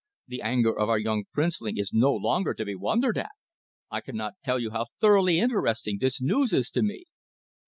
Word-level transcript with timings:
The 0.27 0.41
anger 0.41 0.75
of 0.79 0.89
our 0.89 0.97
young 0.97 1.25
princeling 1.31 1.77
is 1.77 1.93
no 1.93 2.11
longer 2.11 2.55
to 2.55 2.65
be 2.65 2.73
wondered 2.73 3.19
at. 3.19 3.29
I 3.91 4.01
cannot 4.01 4.33
tell 4.43 4.57
you 4.57 4.71
how 4.71 4.87
thoroughly 4.99 5.37
interesting 5.39 5.99
this 6.01 6.19
news 6.19 6.53
is 6.53 6.71
to 6.71 6.81
me." 6.81 7.05